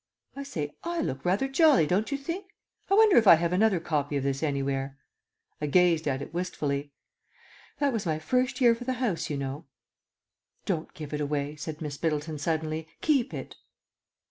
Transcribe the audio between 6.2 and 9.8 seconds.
it wistfully. "That was my first year for the house, you know."